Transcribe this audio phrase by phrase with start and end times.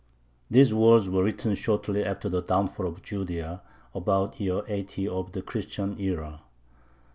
[0.49, 3.61] These words were written shortly after the downfall of Judea,
[3.93, 6.41] about the year 80 of the Christian era.